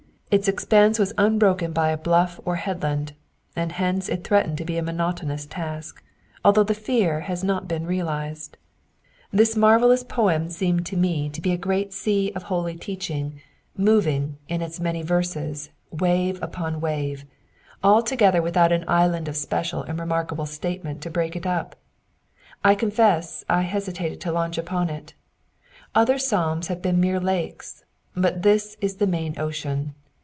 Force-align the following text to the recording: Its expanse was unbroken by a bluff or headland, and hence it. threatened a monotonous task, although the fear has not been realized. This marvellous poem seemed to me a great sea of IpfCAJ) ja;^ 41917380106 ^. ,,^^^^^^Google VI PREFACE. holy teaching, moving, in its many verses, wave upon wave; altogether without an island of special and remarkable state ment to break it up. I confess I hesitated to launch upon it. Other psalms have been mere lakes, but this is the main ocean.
Its 0.33 0.47
expanse 0.47 0.97
was 0.97 1.11
unbroken 1.17 1.73
by 1.73 1.89
a 1.89 1.97
bluff 1.97 2.39
or 2.45 2.55
headland, 2.55 3.11
and 3.53 3.73
hence 3.73 4.07
it. 4.07 4.23
threatened 4.23 4.61
a 4.61 4.81
monotonous 4.81 5.45
task, 5.45 6.01
although 6.45 6.63
the 6.63 6.73
fear 6.73 7.19
has 7.27 7.43
not 7.43 7.67
been 7.67 7.85
realized. 7.85 8.55
This 9.33 9.57
marvellous 9.57 10.05
poem 10.05 10.49
seemed 10.49 10.85
to 10.85 10.95
me 10.95 11.29
a 11.43 11.57
great 11.57 11.91
sea 11.91 12.31
of 12.33 12.45
IpfCAJ) 12.45 12.47
ja;^ 12.47 12.47
41917380106 12.47 12.47
^. 12.47 12.47
,,^^^^^^Google 12.47 12.47
VI 12.47 12.47
PREFACE. 12.47 12.47
holy 12.47 12.75
teaching, 12.77 13.41
moving, 13.75 14.37
in 14.47 14.61
its 14.61 14.79
many 14.79 15.01
verses, 15.01 15.69
wave 15.91 16.39
upon 16.41 16.79
wave; 16.79 17.25
altogether 17.83 18.41
without 18.41 18.71
an 18.71 18.85
island 18.87 19.27
of 19.27 19.35
special 19.35 19.83
and 19.83 19.99
remarkable 19.99 20.45
state 20.45 20.81
ment 20.81 21.01
to 21.01 21.09
break 21.09 21.35
it 21.35 21.45
up. 21.45 21.75
I 22.63 22.73
confess 22.75 23.43
I 23.49 23.63
hesitated 23.63 24.21
to 24.21 24.31
launch 24.31 24.57
upon 24.57 24.89
it. 24.89 25.13
Other 25.93 26.17
psalms 26.17 26.67
have 26.67 26.81
been 26.81 27.01
mere 27.01 27.19
lakes, 27.19 27.83
but 28.15 28.43
this 28.43 28.77
is 28.79 28.95
the 28.95 29.05
main 29.07 29.37
ocean. 29.37 29.93